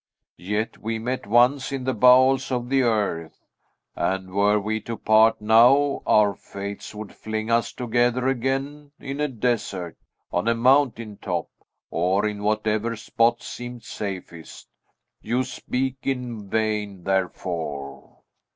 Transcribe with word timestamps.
"Yet 0.39 0.79
we 0.79 0.97
met 0.97 1.27
once, 1.27 1.71
in 1.71 1.83
the 1.83 1.93
bowels 1.93 2.51
of 2.51 2.69
the 2.69 2.81
earth; 2.81 3.45
and, 3.95 4.31
were 4.31 4.59
we 4.59 4.79
to 4.81 4.97
part 4.97 5.39
now, 5.39 6.01
our 6.07 6.33
fates 6.33 6.95
would 6.95 7.13
fling 7.13 7.51
us 7.51 7.71
together 7.71 8.27
again 8.27 8.93
in 8.99 9.19
a 9.21 9.27
desert, 9.27 9.95
on 10.33 10.47
a 10.47 10.55
mountain 10.55 11.17
top, 11.17 11.51
or 11.91 12.25
in 12.27 12.41
whatever 12.41 12.95
spot 12.95 13.43
seemed 13.43 13.83
safest. 13.83 14.69
You 15.21 15.43
speak 15.43 15.97
in 16.01 16.49
vain, 16.49 17.03
therefore." 17.03 18.23